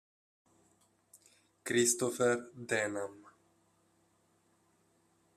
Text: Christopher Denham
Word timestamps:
Christopher 1.63 2.49
Denham 2.57 3.15